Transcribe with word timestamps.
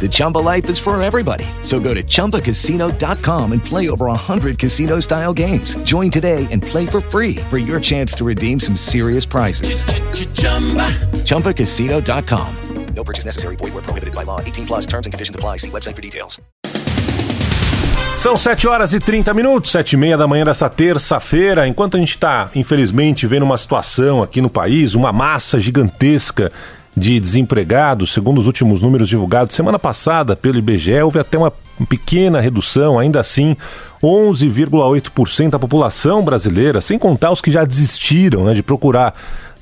The 0.00 0.08
Chumba 0.10 0.38
life 0.38 0.70
is 0.70 0.78
for 0.78 1.00
everybody. 1.02 1.44
So 1.60 1.78
go 1.78 1.92
to 1.92 2.02
ChumbaCasino.com 2.02 3.52
and 3.52 3.62
play 3.62 3.90
over 3.90 4.06
100 4.06 4.58
casino-style 4.58 5.34
games. 5.34 5.76
Join 5.84 6.10
today 6.10 6.46
and 6.50 6.62
play 6.62 6.86
for 6.86 7.02
free 7.02 7.36
for 7.50 7.58
your 7.58 7.80
chance 7.80 8.14
to 8.14 8.24
redeem 8.24 8.58
some 8.58 8.76
serious 8.76 9.26
prizes. 9.26 9.84
ChumbaCasino.com. 11.24 12.56
No 12.94 13.04
purchase 13.04 13.24
necessary. 13.24 13.56
Void 13.56 13.74
were 13.74 13.82
prohibited 13.82 14.14
by 14.14 14.24
law. 14.24 14.40
18 14.40 14.66
plus 14.66 14.86
terms 14.86 15.06
and 15.06 15.12
conditions 15.12 15.34
apply. 15.34 15.58
See 15.58 15.70
website 15.70 15.96
for 15.96 16.02
details. 16.02 16.40
São 18.20 18.36
7 18.36 18.68
horas 18.68 18.92
e 18.92 19.00
30 19.00 19.32
minutos, 19.32 19.70
7 19.70 19.94
e 19.94 19.96
meia 19.96 20.18
da 20.18 20.28
manhã 20.28 20.44
dessa 20.44 20.68
terça-feira. 20.68 21.66
Enquanto 21.66 21.96
a 21.96 22.00
gente 22.00 22.10
está, 22.10 22.50
infelizmente, 22.54 23.26
vendo 23.26 23.44
uma 23.44 23.56
situação 23.56 24.22
aqui 24.22 24.42
no 24.42 24.50
país, 24.50 24.94
uma 24.94 25.10
massa 25.10 25.58
gigantesca 25.58 26.52
de 26.96 27.20
desempregados, 27.20 28.12
segundo 28.12 28.38
os 28.38 28.46
últimos 28.46 28.82
números 28.82 29.08
divulgados 29.08 29.54
semana 29.54 29.78
passada 29.78 30.34
pelo 30.34 30.58
IBGE, 30.58 31.00
houve 31.02 31.18
até 31.18 31.38
uma 31.38 31.52
pequena 31.88 32.40
redução, 32.40 32.98
ainda 32.98 33.20
assim, 33.20 33.56
11,8% 34.02 35.50
da 35.50 35.58
população 35.58 36.24
brasileira, 36.24 36.80
sem 36.80 36.98
contar 36.98 37.30
os 37.30 37.40
que 37.40 37.50
já 37.50 37.64
desistiram 37.64 38.44
né, 38.44 38.54
de 38.54 38.62
procurar 38.62 39.14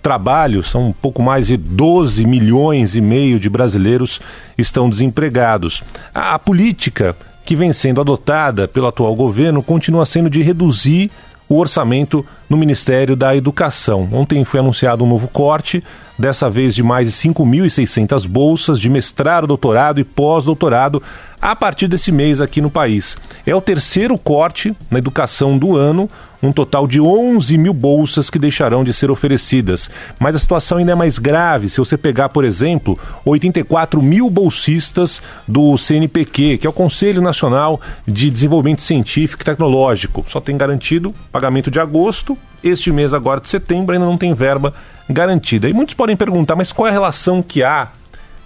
trabalho, 0.02 0.62
são 0.62 0.88
um 0.88 0.92
pouco 0.92 1.22
mais 1.22 1.48
de 1.48 1.56
12 1.56 2.24
milhões 2.24 2.94
e 2.94 3.00
meio 3.00 3.38
de 3.38 3.48
brasileiros 3.48 4.20
estão 4.56 4.88
desempregados. 4.88 5.82
A, 6.14 6.34
a 6.34 6.38
política 6.38 7.16
que 7.44 7.56
vem 7.56 7.72
sendo 7.72 8.00
adotada 8.00 8.68
pelo 8.68 8.86
atual 8.86 9.14
governo 9.14 9.62
continua 9.62 10.06
sendo 10.06 10.30
de 10.30 10.42
reduzir 10.42 11.10
o 11.48 11.58
orçamento 11.58 12.24
no 12.48 12.56
Ministério 12.56 13.16
da 13.16 13.34
Educação. 13.34 14.08
Ontem 14.12 14.44
foi 14.44 14.60
anunciado 14.60 15.02
um 15.02 15.08
novo 15.08 15.28
corte, 15.28 15.82
dessa 16.18 16.50
vez 16.50 16.74
de 16.74 16.82
mais 16.82 17.08
de 17.08 17.14
5.600 17.14 18.26
bolsas 18.26 18.80
de 18.80 18.90
mestrado, 18.90 19.46
doutorado 19.46 20.00
e 20.00 20.04
pós-doutorado 20.04 21.02
a 21.40 21.54
partir 21.54 21.86
desse 21.86 22.10
mês 22.10 22.40
aqui 22.40 22.60
no 22.60 22.70
país. 22.70 23.16
É 23.46 23.54
o 23.54 23.60
terceiro 23.60 24.18
corte 24.18 24.74
na 24.90 24.98
educação 24.98 25.56
do 25.56 25.76
ano, 25.76 26.10
um 26.42 26.52
total 26.52 26.86
de 26.86 27.00
11 27.00 27.56
mil 27.58 27.72
bolsas 27.72 28.30
que 28.30 28.38
deixarão 28.38 28.82
de 28.82 28.92
ser 28.92 29.10
oferecidas. 29.10 29.90
Mas 30.18 30.34
a 30.34 30.38
situação 30.38 30.78
ainda 30.78 30.92
é 30.92 30.94
mais 30.94 31.18
grave 31.18 31.68
se 31.68 31.78
você 31.78 31.96
pegar, 31.96 32.28
por 32.28 32.44
exemplo, 32.44 32.98
84 33.24 34.02
mil 34.02 34.28
bolsistas 34.30 35.22
do 35.46 35.76
CNPq, 35.76 36.58
que 36.58 36.66
é 36.66 36.70
o 36.70 36.72
Conselho 36.72 37.22
Nacional 37.22 37.80
de 38.06 38.30
Desenvolvimento 38.30 38.82
Científico 38.82 39.42
e 39.42 39.44
Tecnológico. 39.44 40.24
Só 40.28 40.40
tem 40.40 40.56
garantido 40.56 41.14
pagamento 41.30 41.70
de 41.70 41.80
agosto, 41.80 42.36
este 42.62 42.90
mês 42.92 43.12
agora 43.12 43.40
de 43.40 43.48
setembro 43.48 43.94
ainda 43.94 44.06
não 44.06 44.18
tem 44.18 44.34
verba 44.34 44.72
garantida. 45.08 45.68
E 45.68 45.72
muitos 45.72 45.94
podem 45.94 46.16
perguntar, 46.16 46.56
mas 46.56 46.72
qual 46.72 46.86
é 46.86 46.90
a 46.90 46.92
relação 46.92 47.42
que 47.42 47.62
há 47.62 47.88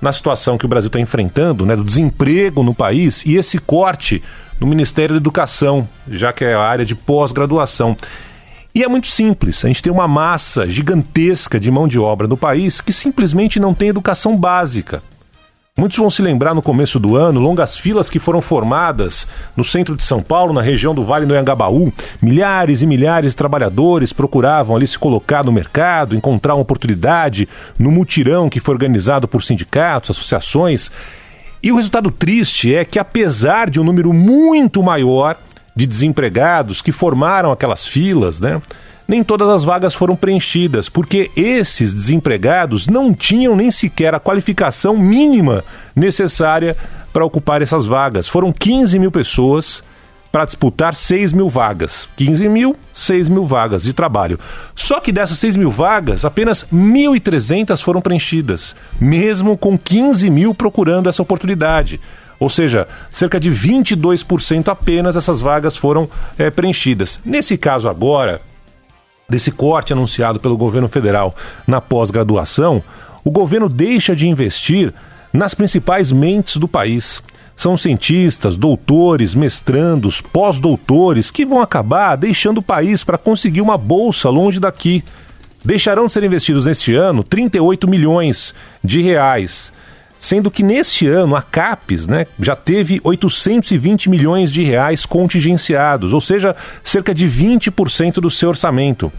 na 0.00 0.12
situação 0.12 0.58
que 0.58 0.64
o 0.64 0.68
Brasil 0.68 0.88
está 0.88 0.98
enfrentando, 0.98 1.64
né, 1.64 1.76
do 1.76 1.84
desemprego 1.84 2.62
no 2.62 2.74
país 2.74 3.24
e 3.24 3.36
esse 3.36 3.58
corte 3.58 4.22
no 4.60 4.66
Ministério 4.66 5.14
da 5.14 5.20
Educação, 5.20 5.88
já 6.08 6.32
que 6.32 6.44
é 6.44 6.54
a 6.54 6.60
área 6.60 6.84
de 6.84 6.94
pós-graduação. 6.94 7.96
E 8.74 8.82
é 8.82 8.88
muito 8.88 9.06
simples, 9.06 9.64
a 9.64 9.68
gente 9.68 9.82
tem 9.82 9.92
uma 9.92 10.08
massa 10.08 10.68
gigantesca 10.68 11.60
de 11.60 11.70
mão 11.70 11.86
de 11.86 11.98
obra 11.98 12.26
no 12.26 12.36
país 12.36 12.80
que 12.80 12.92
simplesmente 12.92 13.60
não 13.60 13.74
tem 13.74 13.88
educação 13.88 14.36
básica. 14.36 15.02
Muitos 15.74 15.96
vão 15.96 16.10
se 16.10 16.20
lembrar 16.20 16.54
no 16.54 16.60
começo 16.60 17.00
do 17.00 17.16
ano, 17.16 17.40
longas 17.40 17.78
filas 17.78 18.10
que 18.10 18.18
foram 18.18 18.42
formadas 18.42 19.26
no 19.56 19.64
centro 19.64 19.96
de 19.96 20.02
São 20.02 20.22
Paulo, 20.22 20.52
na 20.52 20.60
região 20.60 20.94
do 20.94 21.02
Vale 21.02 21.24
do 21.24 21.32
Anhangabaú. 21.32 21.90
Milhares 22.20 22.82
e 22.82 22.86
milhares 22.86 23.30
de 23.30 23.36
trabalhadores 23.36 24.12
procuravam 24.12 24.76
ali 24.76 24.86
se 24.86 24.98
colocar 24.98 25.42
no 25.42 25.50
mercado, 25.50 26.14
encontrar 26.14 26.56
uma 26.56 26.60
oportunidade 26.60 27.48
no 27.78 27.90
mutirão 27.90 28.50
que 28.50 28.60
foi 28.60 28.74
organizado 28.74 29.26
por 29.26 29.42
sindicatos, 29.42 30.10
associações. 30.10 30.92
E 31.62 31.72
o 31.72 31.76
resultado 31.76 32.10
triste 32.10 32.74
é 32.74 32.84
que, 32.84 32.98
apesar 32.98 33.70
de 33.70 33.80
um 33.80 33.84
número 33.84 34.12
muito 34.12 34.82
maior 34.82 35.38
de 35.74 35.86
desempregados 35.86 36.82
que 36.82 36.92
formaram 36.92 37.50
aquelas 37.50 37.86
filas, 37.86 38.42
né? 38.42 38.60
Nem 39.06 39.22
todas 39.22 39.48
as 39.48 39.64
vagas 39.64 39.94
foram 39.94 40.16
preenchidas, 40.16 40.88
porque 40.88 41.30
esses 41.36 41.92
desempregados 41.92 42.88
não 42.88 43.12
tinham 43.12 43.56
nem 43.56 43.70
sequer 43.70 44.14
a 44.14 44.20
qualificação 44.20 44.96
mínima 44.96 45.64
necessária 45.94 46.76
para 47.12 47.24
ocupar 47.24 47.62
essas 47.62 47.86
vagas. 47.86 48.28
Foram 48.28 48.52
15 48.52 48.98
mil 48.98 49.10
pessoas 49.10 49.82
para 50.32 50.46
disputar 50.46 50.94
6 50.94 51.34
mil 51.34 51.48
vagas. 51.48 52.08
15 52.16 52.48
mil, 52.48 52.74
6 52.94 53.28
mil 53.28 53.46
vagas 53.46 53.82
de 53.82 53.92
trabalho. 53.92 54.40
Só 54.74 54.98
que 54.98 55.12
dessas 55.12 55.38
6 55.38 55.56
mil 55.56 55.70
vagas, 55.70 56.24
apenas 56.24 56.66
1.300 56.72 57.82
foram 57.82 58.00
preenchidas, 58.00 58.74
mesmo 58.98 59.58
com 59.58 59.76
15 59.76 60.30
mil 60.30 60.54
procurando 60.54 61.10
essa 61.10 61.20
oportunidade. 61.20 62.00
Ou 62.40 62.48
seja, 62.48 62.88
cerca 63.10 63.38
de 63.38 63.50
22% 63.52 64.68
apenas 64.68 65.14
essas 65.14 65.40
vagas 65.40 65.76
foram 65.76 66.08
é, 66.38 66.50
preenchidas. 66.50 67.20
Nesse 67.24 67.58
caso 67.58 67.88
agora, 67.88 68.40
desse 69.28 69.50
corte 69.50 69.92
anunciado 69.92 70.38
pelo 70.38 70.56
governo 70.56 70.88
federal 70.88 71.34
na 71.66 71.80
pós-graduação, 71.80 72.82
o 73.24 73.30
governo 73.30 73.68
deixa 73.68 74.14
de 74.14 74.28
investir 74.28 74.92
nas 75.32 75.54
principais 75.54 76.12
mentes 76.12 76.56
do 76.56 76.68
país. 76.68 77.22
São 77.56 77.76
cientistas, 77.76 78.56
doutores, 78.56 79.34
mestrandos, 79.34 80.20
pós-doutores 80.20 81.30
que 81.30 81.46
vão 81.46 81.60
acabar 81.60 82.16
deixando 82.16 82.58
o 82.58 82.62
país 82.62 83.04
para 83.04 83.18
conseguir 83.18 83.60
uma 83.60 83.78
bolsa 83.78 84.28
longe 84.28 84.58
daqui. 84.58 85.04
Deixarão 85.64 86.06
de 86.06 86.12
ser 86.12 86.24
investidos 86.24 86.66
neste 86.66 86.94
ano 86.94 87.22
38 87.22 87.88
milhões 87.88 88.54
de 88.82 89.00
reais 89.00 89.72
sendo 90.22 90.52
que 90.52 90.62
neste 90.62 91.08
ano 91.08 91.34
a 91.34 91.42
CAPES 91.42 92.06
né, 92.06 92.26
já 92.38 92.54
teve 92.54 93.00
820 93.02 94.08
milhões 94.08 94.52
de 94.52 94.62
reais 94.62 95.04
contingenciados, 95.04 96.12
ou 96.12 96.20
seja, 96.20 96.54
cerca 96.84 97.12
de 97.12 97.28
20% 97.28 98.20
do 98.20 98.30
seu 98.30 98.50
orçamento. 98.50 99.12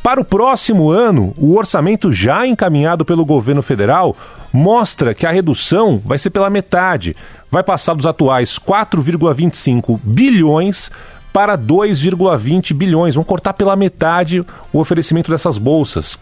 Para 0.00 0.20
o 0.20 0.24
próximo 0.24 0.90
ano, 0.90 1.34
o 1.36 1.56
orçamento 1.56 2.12
já 2.12 2.46
encaminhado 2.46 3.04
pelo 3.04 3.24
governo 3.24 3.62
federal 3.62 4.16
mostra 4.52 5.12
que 5.12 5.26
a 5.26 5.32
redução 5.32 6.00
vai 6.04 6.20
ser 6.20 6.30
pela 6.30 6.48
metade. 6.48 7.16
Vai 7.50 7.64
passar 7.64 7.94
dos 7.94 8.06
atuais 8.06 8.56
4,25 8.56 9.98
bilhões 10.04 10.88
para 11.32 11.58
2,20 11.58 12.72
bilhões. 12.74 13.16
Vão 13.16 13.24
cortar 13.24 13.54
pela 13.54 13.74
metade 13.74 14.46
o 14.72 14.78
oferecimento 14.78 15.32
dessas 15.32 15.58
bolsas. 15.58 16.16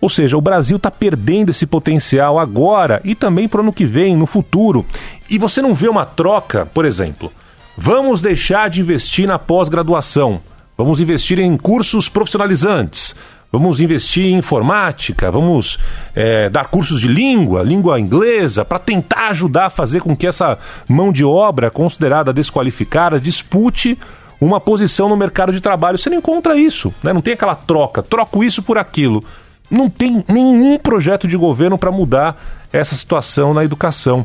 Ou 0.00 0.08
seja, 0.08 0.36
o 0.36 0.40
Brasil 0.40 0.76
está 0.76 0.90
perdendo 0.90 1.50
esse 1.50 1.66
potencial 1.66 2.38
agora 2.38 3.00
e 3.04 3.14
também 3.14 3.48
para 3.48 3.60
o 3.60 3.62
ano 3.62 3.72
que 3.72 3.84
vem, 3.84 4.16
no 4.16 4.26
futuro. 4.26 4.84
E 5.30 5.38
você 5.38 5.62
não 5.62 5.74
vê 5.74 5.88
uma 5.88 6.04
troca, 6.04 6.66
por 6.66 6.84
exemplo. 6.84 7.32
Vamos 7.76 8.20
deixar 8.20 8.70
de 8.70 8.80
investir 8.80 9.26
na 9.26 9.38
pós-graduação. 9.38 10.40
Vamos 10.76 11.00
investir 11.00 11.38
em 11.38 11.56
cursos 11.56 12.08
profissionalizantes. 12.08 13.14
Vamos 13.54 13.80
investir 13.80 14.24
em 14.24 14.38
informática, 14.38 15.30
vamos 15.30 15.78
é, 16.12 16.48
dar 16.48 16.66
cursos 16.66 17.00
de 17.00 17.06
língua, 17.06 17.62
língua 17.62 18.00
inglesa, 18.00 18.64
para 18.64 18.80
tentar 18.80 19.28
ajudar 19.28 19.66
a 19.66 19.70
fazer 19.70 20.00
com 20.00 20.16
que 20.16 20.26
essa 20.26 20.58
mão 20.88 21.12
de 21.12 21.24
obra 21.24 21.70
considerada 21.70 22.32
desqualificada 22.32 23.20
dispute 23.20 23.96
uma 24.40 24.58
posição 24.58 25.08
no 25.08 25.16
mercado 25.16 25.52
de 25.52 25.60
trabalho. 25.60 25.96
Você 25.96 26.10
não 26.10 26.16
encontra 26.16 26.56
isso, 26.56 26.92
né? 27.00 27.12
não 27.12 27.20
tem 27.22 27.34
aquela 27.34 27.54
troca, 27.54 28.02
troco 28.02 28.42
isso 28.42 28.60
por 28.60 28.76
aquilo 28.76 29.24
não 29.70 29.88
tem 29.88 30.24
nenhum 30.28 30.78
projeto 30.78 31.26
de 31.26 31.36
governo 31.36 31.78
para 31.78 31.90
mudar 31.90 32.40
essa 32.72 32.94
situação 32.94 33.54
na 33.54 33.64
educação. 33.64 34.24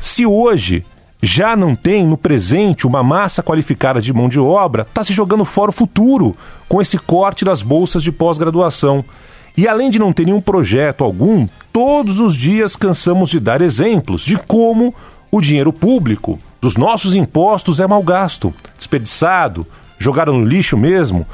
Se 0.00 0.26
hoje 0.26 0.84
já 1.22 1.56
não 1.56 1.74
tem 1.74 2.06
no 2.06 2.16
presente 2.16 2.86
uma 2.86 3.02
massa 3.02 3.42
qualificada 3.42 4.00
de 4.00 4.12
mão 4.12 4.28
de 4.28 4.38
obra, 4.38 4.82
está 4.82 5.02
se 5.02 5.12
jogando 5.12 5.44
fora 5.44 5.70
o 5.70 5.74
futuro 5.74 6.36
com 6.68 6.80
esse 6.80 6.98
corte 6.98 7.44
das 7.44 7.62
bolsas 7.62 8.02
de 8.02 8.12
pós-graduação. 8.12 9.04
E 9.56 9.66
além 9.66 9.90
de 9.90 9.98
não 9.98 10.12
ter 10.12 10.26
nenhum 10.26 10.40
projeto 10.40 11.02
algum, 11.02 11.48
todos 11.72 12.20
os 12.20 12.36
dias 12.36 12.76
cansamos 12.76 13.30
de 13.30 13.40
dar 13.40 13.62
exemplos 13.62 14.22
de 14.22 14.36
como 14.36 14.94
o 15.30 15.40
dinheiro 15.40 15.72
público 15.72 16.38
dos 16.60 16.76
nossos 16.76 17.14
impostos 17.14 17.80
é 17.80 17.86
mal 17.86 18.02
gasto, 18.02 18.52
desperdiçado, 18.76 19.66
jogado 19.98 20.32
no 20.32 20.44
lixo 20.44 20.76
mesmo. 20.76 21.26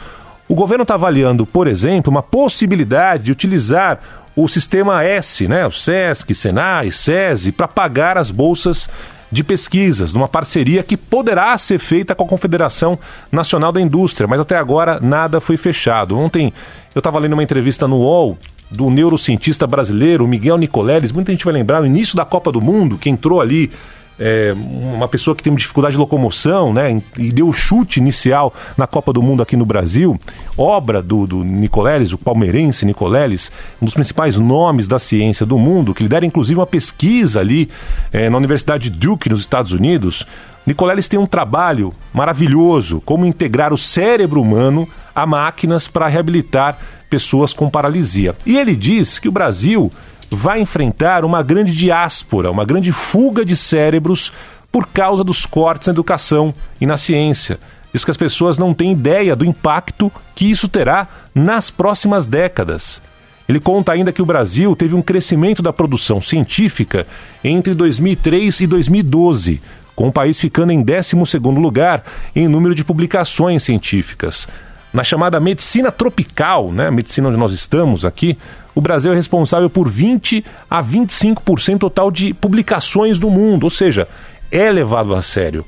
O 0.49 0.55
governo 0.55 0.83
está 0.83 0.95
avaliando, 0.95 1.47
por 1.47 1.67
exemplo, 1.67 2.11
uma 2.11 2.23
possibilidade 2.23 3.25
de 3.25 3.33
utilizar 3.33 4.01
o 4.35 4.49
sistema 4.49 5.05
S, 5.05 5.47
né, 5.47 5.67
o 5.67 5.71
SESC, 5.71 6.35
Senai, 6.35 6.91
SESI, 6.91 7.53
para 7.53 7.69
pagar 7.69 8.17
as 8.17 8.31
bolsas 8.31 8.89
de 9.31 9.43
pesquisas, 9.43 10.13
numa 10.13 10.29
parceria 10.29 10.83
que 10.83 10.95
poderá 10.95 11.57
ser 11.57 11.79
feita 11.79 12.15
com 12.15 12.25
a 12.25 12.29
Confederação 12.29 12.99
Nacional 13.31 13.73
da 13.73 13.81
Indústria, 13.81 14.29
mas 14.29 14.39
até 14.39 14.59
agora 14.59 15.01
nada 15.01 15.41
foi 15.41 15.57
fechado. 15.57 16.19
Ontem 16.19 16.53
eu 16.95 17.01
estava 17.01 17.19
lendo 17.19 17.33
uma 17.33 17.43
entrevista 17.43 17.89
no 17.89 17.97
UOL 17.97 18.37
do 18.71 18.91
neurocientista 18.91 19.67
brasileiro 19.67 20.29
Miguel 20.29 20.59
Nicoleles, 20.59 21.13
muita 21.13 21.33
gente 21.33 21.47
vai 21.47 21.55
lembrar, 21.55 21.81
no 21.81 21.87
início 21.87 22.15
da 22.15 22.27
Copa 22.27 22.53
do 22.53 22.61
Mundo, 22.61 22.99
que 22.99 23.09
entrou 23.09 23.41
ali 23.41 23.71
é, 24.25 24.55
uma 24.55 25.09
pessoa 25.09 25.35
que 25.35 25.43
tem 25.43 25.53
dificuldade 25.53 25.95
de 25.95 25.99
locomoção, 25.99 26.73
né, 26.73 27.03
e 27.19 27.33
deu 27.33 27.49
o 27.49 27.53
chute 27.53 27.99
inicial 27.99 28.55
na 28.77 28.87
Copa 28.87 29.13
do 29.13 29.21
Mundo 29.21 29.43
aqui 29.43 29.57
no 29.57 29.67
Brasil, 29.67 30.17
obra 30.57 31.03
do, 31.03 31.27
do 31.27 31.43
Nicoleles, 31.43 32.13
o 32.13 32.19
palmeirense 32.19 32.87
Nicoleles, 32.87 33.51
um 33.81 33.85
dos 33.85 33.95
principais 33.95 34.39
nomes 34.39 34.87
da 34.87 35.01
ciência 35.01 35.45
do 35.45 35.59
mundo, 35.59 35.93
que 35.93 36.05
lidera 36.05 36.25
inclusive 36.25 36.61
uma 36.61 36.67
pesquisa 36.67 37.41
ali 37.41 37.69
é, 38.13 38.31
na 38.31 38.37
Universidade 38.37 38.89
de 38.89 38.97
Duke, 38.97 39.29
nos 39.29 39.41
Estados 39.41 39.73
Unidos. 39.73 40.25
Nicoleles 40.65 41.09
tem 41.09 41.19
um 41.19 41.27
trabalho 41.27 41.93
maravilhoso, 42.15 43.03
como 43.05 43.27
integrar 43.27 43.75
o 43.75 43.79
cérebro 43.79 44.41
humano 44.41 44.89
a 45.13 45.27
máquinas 45.27 45.89
para 45.89 46.07
reabilitar 46.07 46.79
pessoas 47.11 47.53
com 47.53 47.69
paralisia. 47.69 48.37
E 48.47 48.57
ele 48.57 48.77
diz 48.77 49.19
que 49.19 49.29
o 49.29 49.33
Brasil 49.33 49.91
vai 50.37 50.61
enfrentar 50.61 51.25
uma 51.25 51.43
grande 51.43 51.73
diáspora, 51.73 52.51
uma 52.51 52.65
grande 52.65 52.93
fuga 52.93 53.45
de 53.45 53.57
cérebros 53.57 54.33
por 54.71 54.87
causa 54.89 55.23
dos 55.23 55.45
cortes 55.45 55.89
na 55.89 55.93
educação 55.93 56.55
e 56.81 56.87
na 56.87 56.97
ciência. 56.97 57.59
Diz 57.93 58.05
que 58.05 58.11
as 58.11 58.17
pessoas 58.17 58.59
não 58.59 58.73
têm 58.73 58.93
ideia 58.93 59.37
do 59.37 59.45
impacto 59.45 60.11
que 60.35 60.51
isso 60.51 60.67
terá 60.67 61.07
nas 61.35 61.71
próximas 61.71 62.27
décadas. 62.27 63.03
Ele 63.49 63.61
conta 63.61 63.93
ainda 63.93 64.13
que 64.13 64.23
o 64.23 64.27
Brasil 64.27 64.75
teve 64.75 64.95
um 64.95 65.03
crescimento 65.03 65.61
da 65.61 65.73
produção 65.73 66.21
científica 66.21 67.07
entre 67.45 67.75
2003 67.75 68.61
e 68.61 68.67
2012, 68.67 69.61
com 69.95 70.09
o 70.09 70.13
país 70.13 70.41
ficando 70.41 70.73
em 70.73 70.83
12º 70.83 71.61
lugar 71.61 72.03
em 72.35 72.49
número 72.49 72.75
de 72.75 72.83
publicações 72.83 73.63
científicas. 73.63 74.49
Na 74.93 75.03
chamada 75.03 75.41
medicina 75.41 75.91
tropical, 75.91 76.71
né, 76.71 76.91
medicina 76.91 77.29
onde 77.29 77.39
nós 77.39 77.53
estamos 77.53 78.05
aqui, 78.05 78.37
o 78.75 78.81
Brasil 78.81 79.13
é 79.13 79.15
responsável 79.15 79.71
por 79.71 79.89
20 79.89 80.45
a 80.71 80.83
25% 80.83 81.79
total 81.79 82.11
de 82.11 82.35
publicações 82.35 83.19
do 83.19 83.31
mundo, 83.31 83.65
ou 83.65 83.71
seja, 83.71 84.07
é 84.51 84.71
levado 84.71 85.15
a 85.15 85.23
sério. 85.23 85.65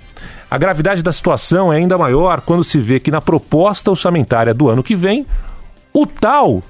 A 0.50 0.58
gravidade 0.58 1.02
da 1.02 1.10
situação 1.10 1.72
é 1.72 1.76
ainda 1.76 1.96
maior 1.96 2.42
quando 2.42 2.62
se 2.62 2.78
vê 2.78 3.00
que 3.00 3.10
na 3.10 3.20
proposta 3.20 3.90
orçamentária 3.90 4.52
do 4.52 4.68
ano 4.68 4.82
que 4.82 4.94
vem, 4.94 5.26
o 5.92 6.06
tal, 6.06 6.62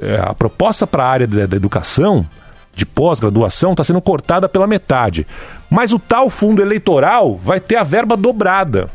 é, 0.00 0.18
a 0.18 0.34
proposta 0.34 0.86
para 0.86 1.04
a 1.04 1.08
área 1.08 1.26
da, 1.26 1.46
da 1.46 1.56
educação, 1.56 2.26
de 2.74 2.86
pós-graduação, 2.86 3.72
está 3.72 3.84
sendo 3.84 4.00
cortada 4.00 4.48
pela 4.48 4.66
metade. 4.66 5.26
Mas 5.70 5.92
o 5.92 5.98
tal 5.98 6.30
fundo 6.30 6.62
eleitoral 6.62 7.36
vai 7.36 7.60
ter 7.60 7.76
a 7.76 7.84
verba 7.84 8.16
dobrada. 8.16 8.88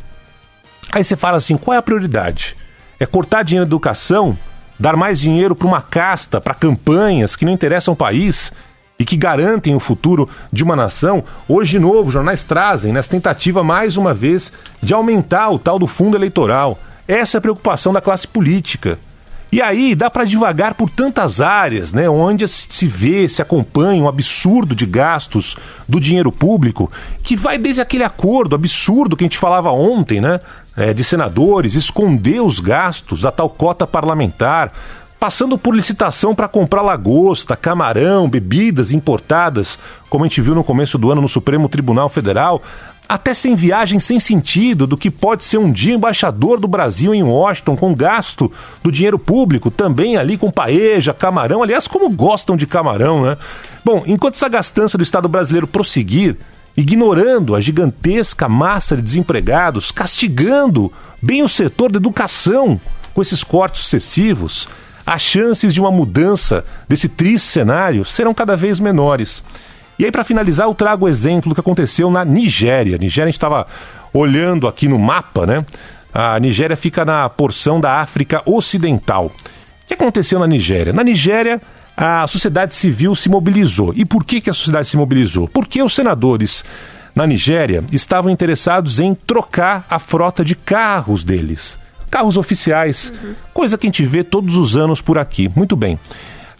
Aí 0.91 1.03
você 1.03 1.15
fala 1.15 1.38
assim: 1.38 1.57
qual 1.57 1.75
é 1.75 1.77
a 1.77 1.81
prioridade? 1.81 2.55
É 2.99 3.05
cortar 3.05 3.44
dinheiro 3.44 3.65
da 3.65 3.69
educação, 3.69 4.38
dar 4.79 4.95
mais 4.95 5.19
dinheiro 5.19 5.55
para 5.55 5.67
uma 5.67 5.81
casta, 5.81 6.41
para 6.41 6.53
campanhas 6.53 7.35
que 7.35 7.45
não 7.45 7.51
interessam 7.51 7.94
o 7.94 7.97
país 7.97 8.51
e 8.99 9.05
que 9.05 9.15
garantem 9.15 9.75
o 9.75 9.79
futuro 9.79 10.27
de 10.51 10.63
uma 10.63 10.75
nação. 10.75 11.23
Hoje, 11.47 11.71
de 11.71 11.79
novo, 11.79 12.11
jornais 12.11 12.44
trazem 12.44 12.91
nessa 12.91 13.09
tentativa, 13.09 13.63
mais 13.63 13.97
uma 13.97 14.13
vez, 14.13 14.51
de 14.81 14.94
aumentar 14.94 15.49
o 15.49 15.59
tal 15.59 15.77
do 15.77 15.88
fundo 15.88 16.17
eleitoral. 16.17 16.79
Essa 17.07 17.38
é 17.38 17.39
a 17.39 17.41
preocupação 17.41 17.94
da 17.94 18.01
classe 18.01 18.27
política. 18.27 18.97
E 19.51 19.61
aí 19.61 19.95
dá 19.95 20.09
para 20.09 20.25
devagar 20.25 20.73
por 20.73 20.89
tantas 20.89 21.39
áreas, 21.39 21.94
né, 21.94 22.09
onde 22.09 22.45
se 22.47 22.88
vê, 22.88 23.29
se 23.29 23.41
acompanha 23.41 24.03
um 24.03 24.07
absurdo 24.07 24.75
de 24.75 24.85
gastos 24.85 25.55
do 25.88 25.99
dinheiro 25.99 26.31
público, 26.31 26.91
que 27.23 27.35
vai 27.35 27.57
desde 27.57 27.81
aquele 27.81 28.03
acordo 28.03 28.55
absurdo 28.55 29.15
que 29.15 29.23
a 29.23 29.27
gente 29.27 29.38
falava 29.38 29.71
ontem, 29.71 30.19
né, 30.19 30.41
é, 30.75 30.94
de 30.94 31.03
senadores, 31.03 31.75
esconder 31.75 32.41
os 32.41 32.59
gastos 32.59 33.21
da 33.21 33.31
tal 33.31 33.49
cota 33.49 33.88
parlamentar, 33.88 34.73
passando 35.19 35.57
por 35.57 35.73
licitação 35.73 36.35
para 36.35 36.47
comprar 36.47 36.81
lagosta, 36.81 37.55
camarão, 37.55 38.29
bebidas 38.29 38.91
importadas, 38.91 39.79
como 40.09 40.23
a 40.23 40.27
gente 40.27 40.41
viu 40.41 40.53
no 40.53 40.63
começo 40.63 40.97
do 40.97 41.11
ano 41.11 41.21
no 41.21 41.29
Supremo 41.29 41.69
Tribunal 41.69 42.09
Federal, 42.09 42.61
até 43.07 43.33
sem 43.33 43.56
viagem 43.56 44.00
sem 44.00 44.19
sentido 44.19 44.86
do 44.86 44.98
que 44.98 45.09
pode 45.09 45.45
ser 45.45 45.57
um 45.57 45.71
dia 45.71 45.95
embaixador 45.95 46.59
do 46.59 46.68
Brasil 46.68 47.13
em 47.13 47.24
Washington 47.24 47.75
com 47.75 47.95
gasto 47.95 48.51
do 48.83 48.92
dinheiro 48.92 49.18
público, 49.18 49.71
também 49.71 50.18
ali 50.18 50.38
com 50.38 50.51
paeja, 50.51 51.13
camarão, 51.13 51.63
aliás, 51.63 51.88
como 51.88 52.09
gostam 52.09 52.57
de 52.57 52.68
camarão, 52.68 53.24
né? 53.24 53.38
Bom, 53.83 54.04
enquanto 54.06 54.36
essa 54.36 54.50
gastança 54.50 54.98
do 54.98 55.04
Estado 55.04 55.30
brasileiro 55.30 55.68
prosseguir, 55.68 56.36
ignorando 56.75 57.56
a 57.56 57.62
gigantesca 57.62 58.50
massa 58.50 58.95
de 58.95 59.01
desempregados, 59.01 59.92
castigando 59.92 60.92
bem 61.21 61.42
o 61.44 61.50
setor 61.50 61.92
da 61.92 61.98
educação 61.98 62.80
com 63.13 63.21
esses 63.21 63.44
cortes 63.44 63.81
sucessivos, 63.81 64.68
as 65.06 65.21
chances 65.21 65.74
de 65.74 65.80
uma 65.80 65.89
mudança 65.89 66.65
desse 66.88 67.07
triste 67.07 67.48
cenário 67.48 68.03
serão 68.03 68.33
cada 68.33 68.57
vez 68.57 68.80
menores. 68.80 69.44
E 69.99 70.05
aí, 70.05 70.11
para 70.11 70.23
finalizar, 70.23 70.67
eu 70.67 70.75
trago 70.75 71.05
o 71.05 71.09
exemplo 71.09 71.49
do 71.49 71.55
que 71.55 71.61
aconteceu 71.61 72.11
na 72.11 72.23
Nigéria. 72.23 72.95
A 72.95 72.99
Nigéria, 72.99 73.25
a 73.25 73.27
gente 73.27 73.35
estava 73.35 73.65
olhando 74.13 74.67
aqui 74.67 74.88
no 74.88 74.97
mapa, 74.99 75.45
né? 75.45 75.65
A 76.13 76.39
Nigéria 76.39 76.75
fica 76.75 77.03
na 77.03 77.27
porção 77.29 77.79
da 77.79 78.01
África 78.01 78.41
Ocidental. 78.45 79.25
O 79.27 79.88
que 79.88 79.94
aconteceu 79.94 80.39
na 80.39 80.47
Nigéria? 80.47 80.94
Na 80.94 81.03
Nigéria, 81.03 81.61
a 81.95 82.27
sociedade 82.27 82.75
civil 82.75 83.15
se 83.15 83.27
mobilizou. 83.27 83.94
E 83.95 84.05
por 84.05 84.23
que, 84.23 84.39
que 84.39 84.49
a 84.49 84.53
sociedade 84.53 84.88
se 84.88 84.97
mobilizou? 84.97 85.47
Porque 85.47 85.81
os 85.81 85.95
senadores 85.95 86.63
na 87.15 87.25
Nigéria 87.25 87.83
estavam 87.91 88.29
interessados 88.29 89.00
em 89.00 89.15
trocar 89.15 89.85
a 89.89 89.97
frota 89.97 90.45
de 90.45 90.55
carros 90.55 91.23
deles. 91.23 91.79
Carros 92.11 92.38
oficiais, 92.38 93.11
uhum. 93.23 93.33
coisa 93.53 93.77
que 93.77 93.88
a 93.88 93.89
gente 93.89 94.05
vê 94.05 94.23
todos 94.23 94.55
os 94.55 94.77
anos 94.77 95.01
por 95.01 95.17
aqui. 95.17 95.50
Muito 95.55 95.75
bem. 95.75 96.00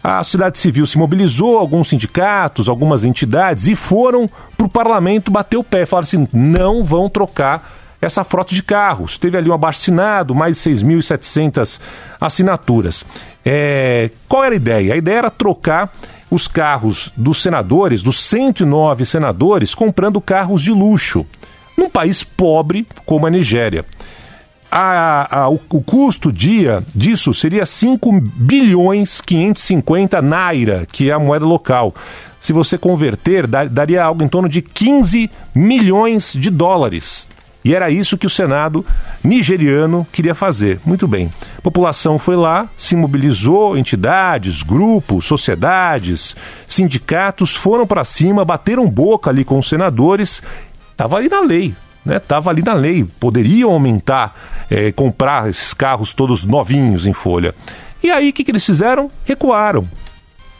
A 0.02 0.22
sociedade 0.22 0.58
civil 0.58 0.86
se 0.86 0.96
mobilizou, 0.96 1.58
alguns 1.58 1.88
sindicatos, 1.88 2.68
algumas 2.68 3.02
entidades, 3.02 3.66
e 3.66 3.74
foram 3.74 4.30
para 4.56 4.66
o 4.66 4.68
parlamento 4.68 5.30
bater 5.30 5.56
o 5.56 5.64
pé. 5.64 5.86
Falaram 5.86 6.04
assim: 6.04 6.28
não 6.32 6.84
vão 6.84 7.08
trocar 7.08 7.68
essa 8.00 8.22
frota 8.22 8.54
de 8.54 8.62
carros. 8.62 9.18
Teve 9.18 9.36
ali 9.36 9.50
um 9.50 9.54
abaixo-assinado, 9.54 10.34
mais 10.34 10.62
de 10.62 10.70
6.700 10.70 11.80
assinaturas. 12.20 13.04
É, 13.44 14.10
qual 14.28 14.44
era 14.44 14.54
a 14.54 14.56
ideia? 14.56 14.94
A 14.94 14.96
ideia 14.96 15.18
era 15.18 15.30
trocar 15.30 15.92
os 16.30 16.46
carros 16.46 17.10
dos 17.16 17.42
senadores, 17.42 18.02
dos 18.02 18.20
109 18.20 19.04
senadores, 19.04 19.74
comprando 19.74 20.20
carros 20.20 20.62
de 20.62 20.70
luxo, 20.70 21.26
num 21.76 21.88
país 21.90 22.22
pobre 22.22 22.86
como 23.04 23.26
a 23.26 23.30
Nigéria 23.30 23.84
a, 24.70 25.40
a, 25.40 25.48
o, 25.48 25.60
o, 25.70 25.80
custo 25.80 26.30
dia 26.30 26.82
disso 26.94 27.32
seria 27.32 27.64
5 27.64 28.20
bilhões 28.20 29.20
550 29.20 30.20
naira, 30.20 30.86
que 30.90 31.10
é 31.10 31.12
a 31.12 31.18
moeda 31.18 31.46
local. 31.46 31.94
Se 32.40 32.52
você 32.52 32.76
converter, 32.76 33.46
dar, 33.46 33.68
daria 33.68 34.04
algo 34.04 34.22
em 34.22 34.28
torno 34.28 34.48
de 34.48 34.62
15 34.62 35.30
milhões 35.54 36.34
de 36.34 36.50
dólares. 36.50 37.28
E 37.64 37.74
era 37.74 37.90
isso 37.90 38.16
que 38.16 38.26
o 38.26 38.30
Senado 38.30 38.84
nigeriano 39.22 40.06
queria 40.12 40.34
fazer. 40.34 40.80
Muito 40.86 41.08
bem. 41.08 41.30
A 41.56 41.60
população 41.60 42.18
foi 42.18 42.36
lá, 42.36 42.68
se 42.76 42.94
mobilizou, 42.94 43.76
entidades, 43.76 44.62
grupos, 44.62 45.26
sociedades, 45.26 46.36
sindicatos 46.66 47.56
foram 47.56 47.86
para 47.86 48.04
cima, 48.04 48.44
bateram 48.44 48.88
boca 48.88 49.28
ali 49.28 49.44
com 49.44 49.58
os 49.58 49.68
senadores. 49.68 50.40
Estava 50.92 51.16
ali 51.16 51.28
na 51.28 51.40
lei, 51.40 51.74
estava 52.16 52.50
né? 52.50 52.54
ali 52.54 52.62
na 52.62 52.74
lei, 52.74 53.06
poderiam 53.20 53.70
aumentar, 53.70 54.34
é, 54.70 54.92
comprar 54.92 55.48
esses 55.48 55.74
carros 55.74 56.12
todos 56.12 56.44
novinhos 56.44 57.06
em 57.06 57.12
folha. 57.12 57.54
E 58.02 58.10
aí 58.10 58.30
o 58.30 58.32
que, 58.32 58.44
que 58.44 58.50
eles 58.50 58.64
fizeram? 58.64 59.10
Recuaram. 59.24 59.86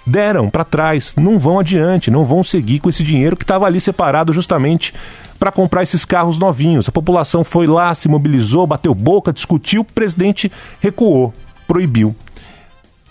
Deram 0.06 0.48
para 0.48 0.64
trás, 0.64 1.14
não 1.16 1.38
vão 1.38 1.60
adiante, 1.60 2.10
não 2.10 2.24
vão 2.24 2.42
seguir 2.42 2.80
com 2.80 2.88
esse 2.88 3.02
dinheiro 3.02 3.36
que 3.36 3.44
estava 3.44 3.66
ali 3.66 3.80
separado 3.80 4.32
justamente 4.32 4.94
para 5.38 5.52
comprar 5.52 5.82
esses 5.82 6.04
carros 6.04 6.38
novinhos. 6.38 6.88
A 6.88 6.92
população 6.92 7.44
foi 7.44 7.66
lá, 7.66 7.94
se 7.94 8.08
mobilizou, 8.08 8.66
bateu 8.66 8.94
boca, 8.94 9.32
discutiu, 9.32 9.82
o 9.82 9.84
presidente 9.84 10.50
recuou, 10.80 11.32
proibiu. 11.66 12.16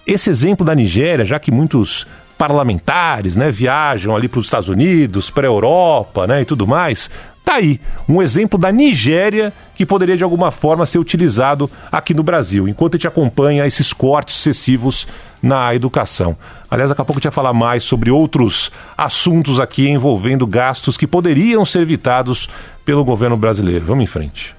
Esse 0.05 0.29
exemplo 0.29 0.65
da 0.65 0.73
Nigéria, 0.73 1.25
já 1.25 1.39
que 1.39 1.51
muitos 1.51 2.07
parlamentares 2.37 3.35
né, 3.35 3.51
viajam 3.51 4.15
ali 4.15 4.27
para 4.27 4.39
os 4.39 4.45
Estados 4.45 4.69
Unidos, 4.69 5.29
para 5.29 5.47
a 5.47 5.51
Europa 5.51 6.27
né, 6.27 6.41
e 6.41 6.45
tudo 6.45 6.67
mais, 6.67 7.09
Tá 7.47 7.55
aí, 7.55 7.79
um 8.09 8.21
exemplo 8.21 8.59
da 8.59 8.73
Nigéria 8.73 9.53
que 9.73 9.85
poderia 9.85 10.17
de 10.17 10.23
alguma 10.23 10.51
forma 10.51 10.85
ser 10.85 10.99
utilizado 10.99 11.71
aqui 11.89 12.13
no 12.13 12.21
Brasil, 12.21 12.67
enquanto 12.67 12.95
a 12.95 12.97
gente 12.97 13.07
acompanha 13.07 13.65
esses 13.65 13.93
cortes 13.93 14.35
excessivos 14.35 15.07
na 15.41 15.73
educação. 15.73 16.35
Aliás, 16.69 16.89
daqui 16.89 17.01
a 17.01 17.05
pouco 17.05 17.19
a 17.19 17.21
gente 17.21 17.29
vai 17.29 17.31
falar 17.31 17.53
mais 17.53 17.85
sobre 17.85 18.11
outros 18.11 18.69
assuntos 18.97 19.61
aqui 19.61 19.87
envolvendo 19.87 20.45
gastos 20.45 20.97
que 20.97 21.07
poderiam 21.07 21.63
ser 21.63 21.83
evitados 21.83 22.49
pelo 22.83 23.05
governo 23.05 23.37
brasileiro. 23.37 23.85
Vamos 23.85 24.03
em 24.03 24.07
frente. 24.07 24.57